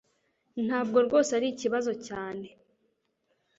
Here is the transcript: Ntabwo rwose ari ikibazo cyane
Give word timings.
Ntabwo 0.65 0.97
rwose 1.05 1.31
ari 1.37 1.47
ikibazo 1.49 1.91
cyane 2.07 2.47